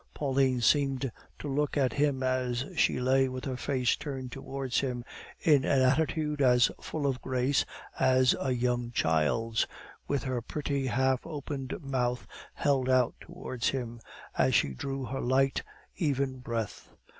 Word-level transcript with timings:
Pauline 0.15 0.61
seemed 0.61 1.11
to 1.37 1.47
look 1.47 1.77
at 1.77 1.93
him 1.93 2.23
as 2.23 2.65
she 2.75 2.99
lay 2.99 3.29
with 3.29 3.45
her 3.45 3.55
face 3.55 3.95
turned 3.95 4.31
towards 4.31 4.79
him 4.79 5.05
in 5.39 5.63
an 5.63 5.79
attitude 5.79 6.41
as 6.41 6.71
full 6.81 7.05
of 7.05 7.21
grace 7.21 7.65
as 7.99 8.35
a 8.39 8.49
young 8.51 8.89
child's, 8.93 9.67
with 10.07 10.23
her 10.23 10.41
pretty, 10.41 10.87
half 10.87 11.23
opened 11.27 11.79
mouth 11.83 12.25
held 12.55 12.89
out 12.89 13.13
towards 13.21 13.69
him, 13.69 14.01
as 14.35 14.55
she 14.55 14.69
drew 14.73 15.05
her 15.05 15.21
light, 15.21 15.61
even 15.97 16.39
breath. 16.39 16.89